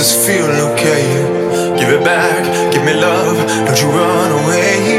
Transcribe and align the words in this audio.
Just 0.00 0.26
feeling 0.26 0.56
okay? 0.72 1.04
Give 1.78 1.90
it 1.90 2.02
back, 2.02 2.72
give 2.72 2.82
me 2.86 2.94
love, 2.94 3.36
don't 3.66 3.82
you 3.82 3.88
run 3.88 4.32
away. 4.32 4.96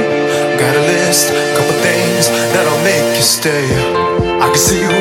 Got 0.59 0.75
a 0.75 0.81
list, 0.93 1.33
couple 1.57 1.73
things 1.81 2.29
that'll 2.53 2.83
make 2.83 3.17
you 3.17 3.23
stay. 3.23 3.65
I 4.39 4.45
can 4.45 4.57
see 4.57 4.81
you. 4.81 5.00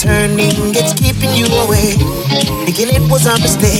turning, 0.00 0.72
it's 0.74 0.94
keeping 0.94 1.30
you 1.36 1.44
away. 1.60 1.92
Thinking 2.64 2.88
it 2.88 3.10
was 3.10 3.26
a 3.26 3.38
mistake. 3.38 3.79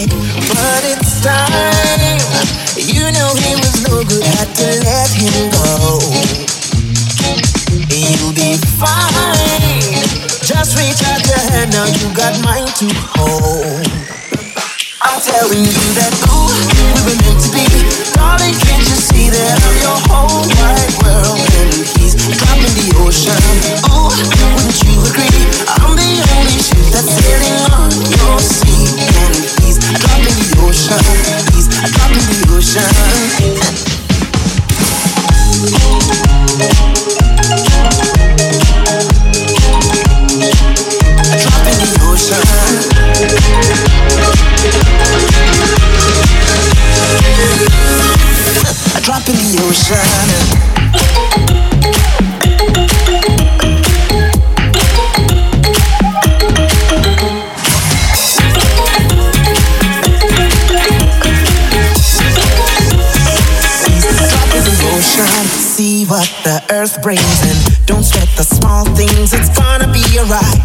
earth 66.71 67.03
brings. 67.03 67.41
And 67.43 67.87
don't 67.87 68.05
sweat 68.05 68.29
the 68.37 68.45
small 68.45 68.85
things, 68.97 69.33
it's 69.33 69.51
gonna 69.57 69.91
be 69.93 70.05
alright. 70.19 70.61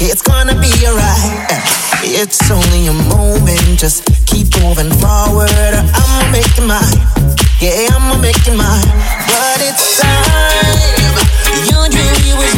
It's 0.00 0.22
gonna 0.22 0.54
be 0.54 0.72
alright. 0.86 1.48
It's 2.02 2.50
only 2.50 2.86
a 2.86 2.96
moment, 3.16 3.78
just 3.78 4.04
keep 4.26 4.48
moving 4.60 4.92
forward. 5.00 5.50
I'ma 5.50 6.30
make 6.30 6.52
it 6.56 6.66
mine. 6.66 7.00
Yeah, 7.60 7.88
I'ma 7.92 8.20
make 8.20 8.38
it 8.46 8.56
mine. 8.56 8.88
But 9.26 9.60
it's 9.60 10.00
time 10.00 10.88
your 11.66 11.88
dream 11.88 12.36
was 12.36 12.57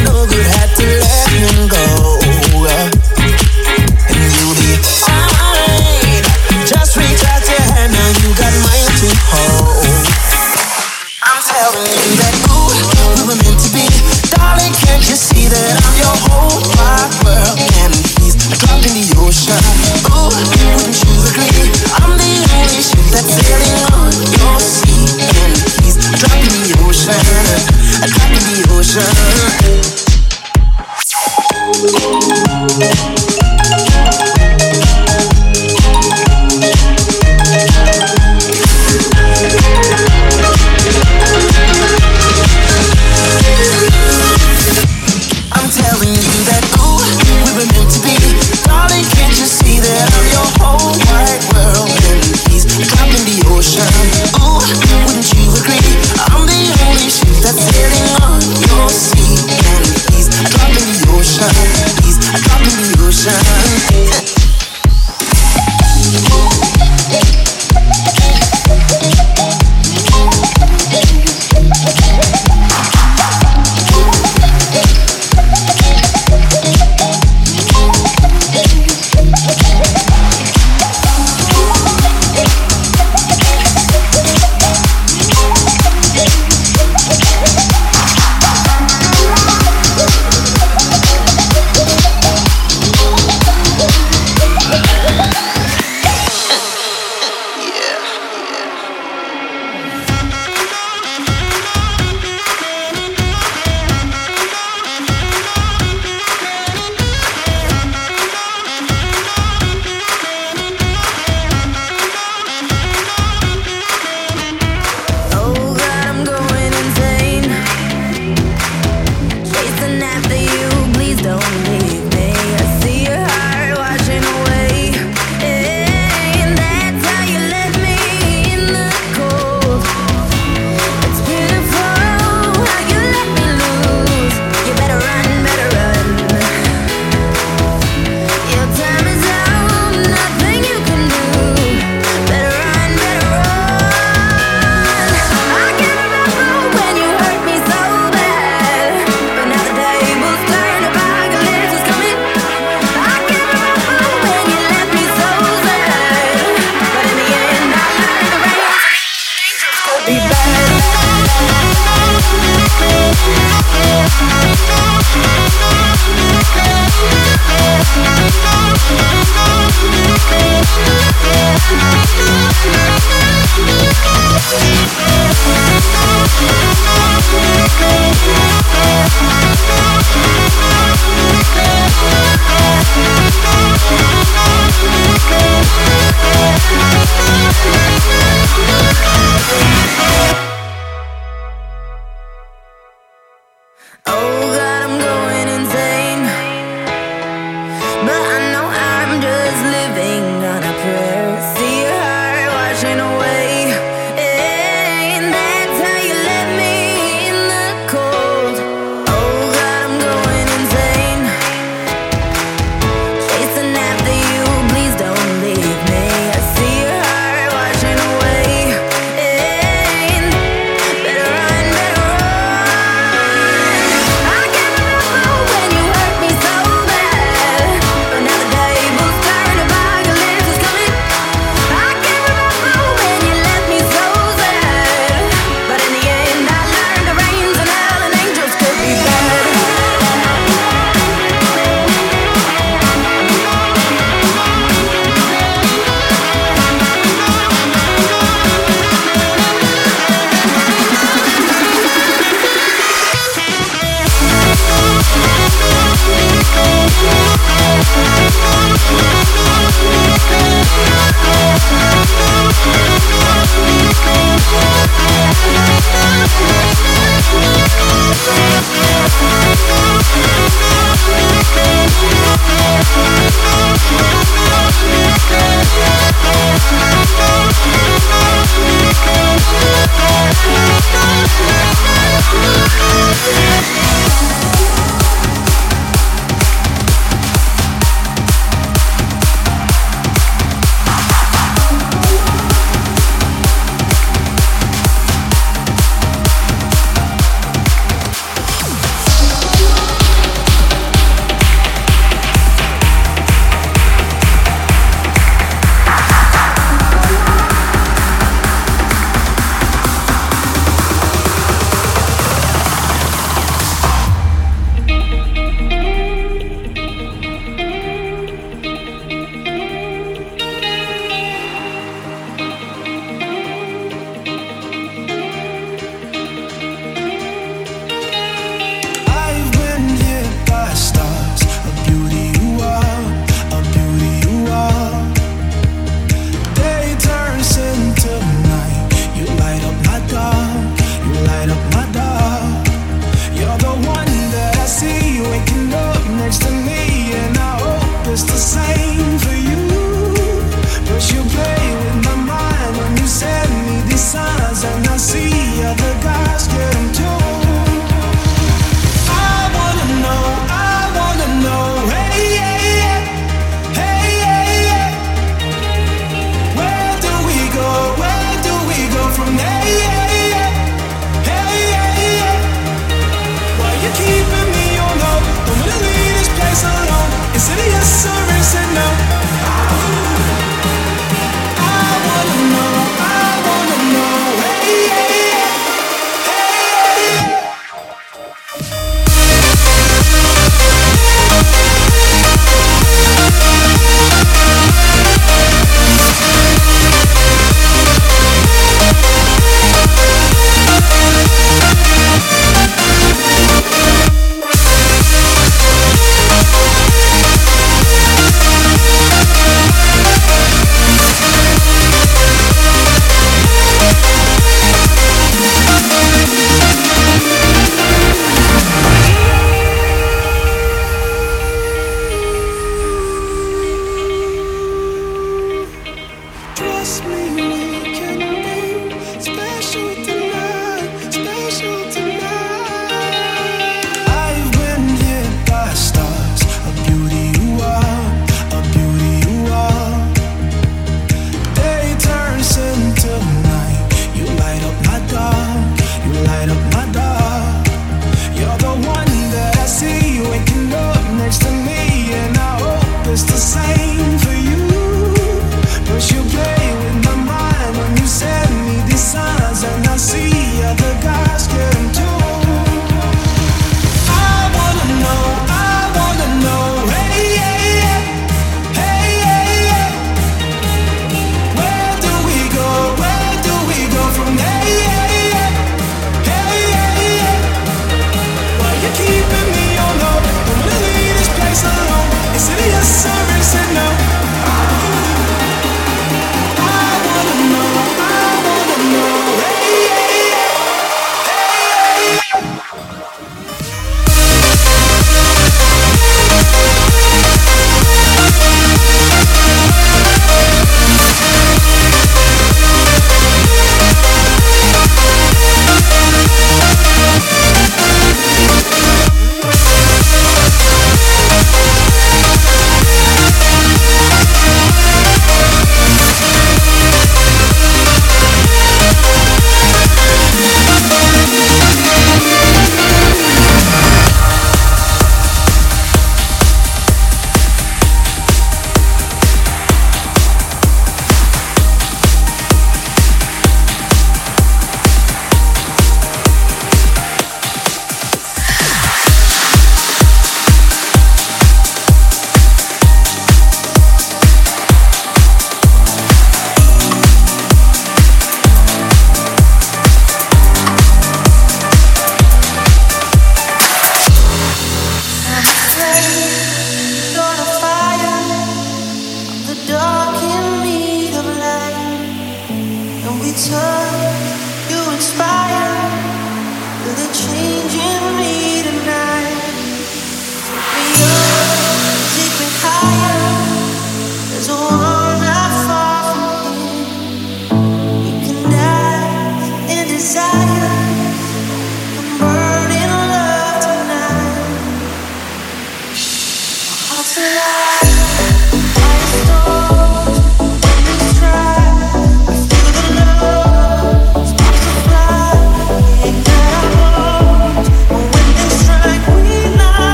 sailing 23.21 23.85
on. 23.93 24.11
Your 24.39 24.59
sea 24.59 25.05
in 25.21 25.53
the 26.65 26.73
ocean, 26.85 27.13
in 28.01 28.41
the 28.47 28.65
ocean. 28.73 29.21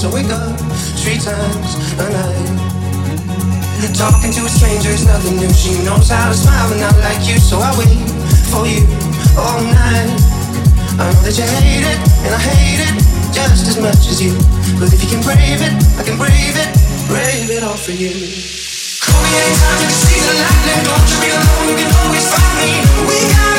So 0.00 0.08
wake 0.08 0.32
up 0.32 0.56
three 0.96 1.20
times 1.20 1.76
a 2.00 2.08
night. 2.08 2.56
Talking 3.92 4.32
to 4.32 4.40
a 4.40 4.48
stranger 4.48 4.88
is 4.88 5.04
nothing 5.04 5.36
new. 5.36 5.52
She 5.52 5.76
knows 5.84 6.08
how 6.08 6.32
to 6.32 6.34
smile, 6.34 6.72
but 6.72 6.80
not 6.80 6.96
like 7.04 7.28
you. 7.28 7.36
So 7.36 7.60
I 7.60 7.68
wait 7.76 8.08
for 8.48 8.64
you 8.64 8.80
all 9.36 9.60
night. 9.60 10.08
I 10.96 11.04
know 11.04 11.20
that 11.20 11.36
you 11.36 11.44
hate 11.44 11.84
it, 11.84 12.00
and 12.24 12.32
I 12.32 12.40
hate 12.40 12.80
it 12.80 12.96
just 13.36 13.68
as 13.68 13.76
much 13.76 14.08
as 14.08 14.24
you. 14.24 14.32
But 14.80 14.88
if 14.88 15.04
you 15.04 15.08
can 15.12 15.20
brave 15.20 15.60
it, 15.60 15.74
I 16.00 16.02
can 16.02 16.16
brave 16.16 16.56
it, 16.56 16.70
brave 17.04 17.52
it 17.52 17.62
all 17.62 17.76
for 17.76 17.92
you. 17.92 18.16
Call 19.04 19.20
me 19.20 19.30
anytime 19.36 19.84
you 19.84 19.88
can 19.92 20.00
see 20.00 20.16
the 20.16 20.32
lightning. 20.32 20.80
Don't 20.80 21.08
you 21.12 21.18
be 21.20 21.28
alone, 21.28 21.66
you 21.68 21.76
can 21.76 21.92
always 22.00 22.24
find 22.24 22.56
me. 22.56 22.72
We 23.04 23.16
got 23.36 23.49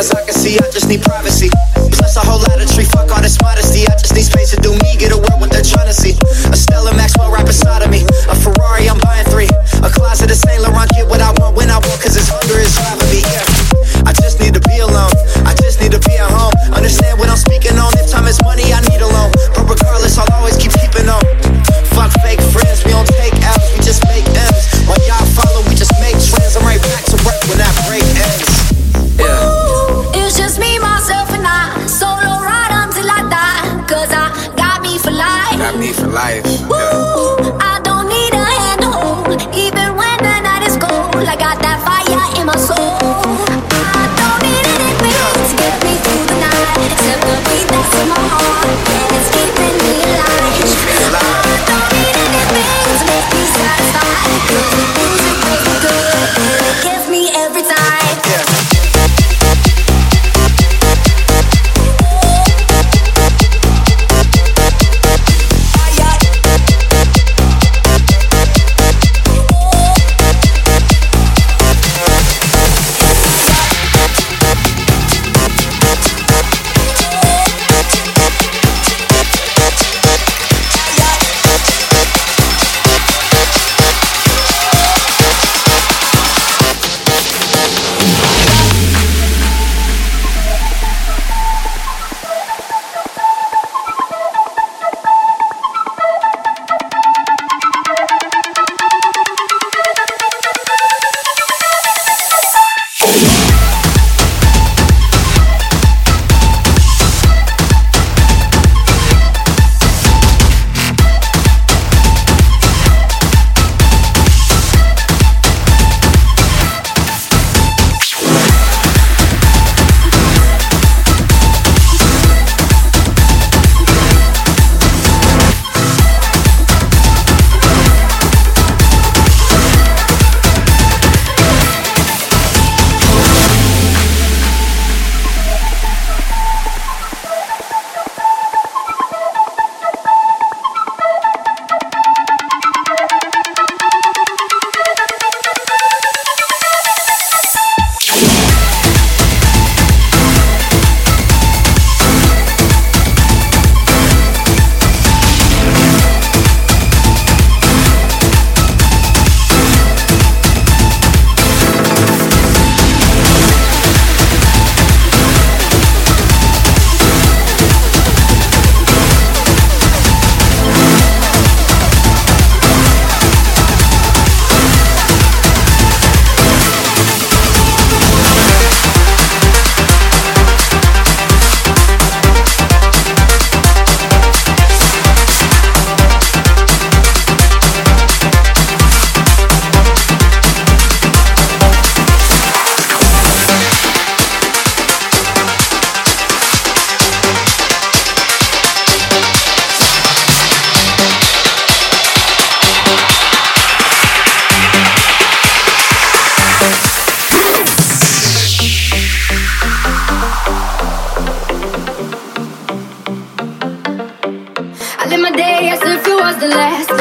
as 0.00 0.10
I 0.16 0.24
can 0.24 0.32
see, 0.32 0.56
I 0.56 0.64
just 0.72 0.88
need 0.88 1.02
privacy. 1.04 1.52
Plus 1.92 2.16
a 2.16 2.24
whole 2.24 2.40
lot 2.48 2.56
of 2.56 2.66
tree, 2.72 2.88
fuck 2.88 3.12
all 3.12 3.20
this 3.20 3.36
modesty. 3.44 3.84
I 3.84 3.92
just 4.00 4.16
need 4.16 4.24
space 4.24 4.50
to 4.56 4.58
do 4.64 4.72
me, 4.80 4.96
get 4.96 5.12
aware 5.12 5.36
what 5.36 5.52
they're 5.52 5.62
trying 5.62 5.92
to 5.92 5.94
see. 5.94 6.16
A 6.48 6.56
Stella 6.56 6.96
Maxwell 6.96 7.30
right 7.30 7.44
beside 7.44 7.84
of 7.84 7.90
me. 7.92 8.08
A 8.32 8.34
Ferrari, 8.34 8.88
I'm 8.88 8.98
buying 9.04 9.28
three. 9.28 9.52
A 9.84 9.90
closet 9.92 10.32
of 10.32 10.40
Saint 10.40 10.64
Laurent, 10.64 10.88
get 10.96 11.06
what 11.06 11.20
I 11.20 11.30
want 11.36 11.54
when 11.54 11.69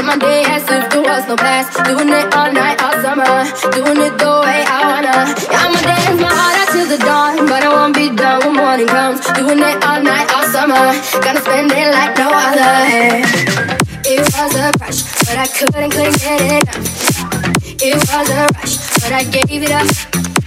my 0.10 0.18
day 0.18 0.44
as 0.56 0.64
if 0.64 0.90
there 0.90 1.02
was 1.02 1.28
no 1.28 1.36
past. 1.36 1.70
Doing 1.86 2.10
it 2.10 2.34
all 2.34 2.52
night, 2.52 2.82
all 2.82 2.98
summer. 3.06 3.30
Doing 3.78 4.00
it 4.08 4.16
the 4.18 4.32
way 4.46 4.60
I 4.66 4.80
wanna. 4.90 5.18
Yeah, 5.52 5.64
I'ma 5.64 5.80
dance 5.86 6.22
my 6.26 6.32
heart 6.40 6.56
out 6.62 6.70
till 6.74 6.88
the 6.94 7.00
dawn, 7.10 7.46
but 7.46 7.62
I 7.64 7.70
won't 7.70 7.94
be 7.94 8.10
done 8.22 8.40
when 8.42 8.56
morning 8.56 8.88
comes. 8.88 9.20
Doing 9.38 9.62
it 9.70 9.78
all 9.86 10.02
night, 10.02 10.28
all 10.34 10.48
summer. 10.56 10.86
Gonna 11.24 11.42
spend 11.46 11.72
it 11.72 11.90
like 11.98 12.14
no 12.18 12.30
other. 12.46 12.74
It 14.14 14.22
was 14.34 14.54
a 14.66 14.68
rush, 14.82 15.02
but 15.26 15.38
I 15.46 15.48
couldn't, 15.58 15.92
couldn't 15.94 16.18
get. 16.26 16.66
It 17.88 17.96
was 18.10 18.30
a 18.30 18.42
rush, 18.58 18.76
but 19.02 19.12
I 19.14 19.24
gave 19.30 19.62
it 19.62 19.72
up. 19.72 20.39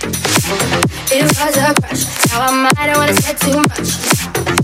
It 0.42 1.22
was 1.22 1.54
a 1.54 1.70
crush. 1.78 2.02
Now 2.32 2.42
I 2.42 2.66
might 2.66 2.86
not 2.86 2.96
wanna 2.98 3.14
say 3.14 3.34
too 3.38 3.62
much, 3.62 3.94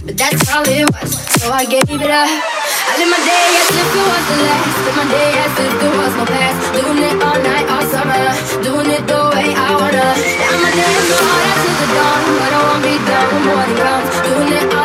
but 0.03 0.17
that's 0.19 0.43
all 0.51 0.67
it 0.67 0.91
was. 0.91 1.15
So 1.39 1.53
I 1.53 1.65
gave 1.65 1.87
it 1.87 2.03
up. 2.03 2.27
I 2.27 2.99
live 2.99 3.11
my 3.15 3.21
day 3.23 3.47
as 3.63 3.71
if 3.71 3.87
it 3.95 4.07
was 4.11 4.25
the 4.27 4.37
last. 4.43 4.75
Live 4.83 4.97
my 4.99 5.07
day 5.07 5.31
as 5.39 5.55
if 5.55 5.73
there 5.79 5.95
was 5.95 6.15
no 6.19 6.25
past. 6.27 6.59
Doing 6.75 6.99
it 6.99 7.23
all 7.23 7.39
night, 7.39 7.67
all 7.71 7.87
summer. 7.95 8.27
Doing 8.59 8.91
it 8.91 9.07
the 9.07 9.21
way 9.31 9.55
I 9.55 9.71
wanna. 9.79 10.09
I'm 10.51 10.67
a 10.67 10.71
damn 10.75 10.99
hard 11.15 11.47
after 11.47 11.73
the 11.79 11.87
dawn, 11.95 12.23
but 12.43 12.51
I 12.51 12.61
won't 12.67 12.83
be 12.83 12.95
done 13.07 13.29
when 13.31 13.43
morning 13.47 13.79
comes. 13.79 14.11
Doing 14.27 14.53
it. 14.59 14.75
All 14.75 14.78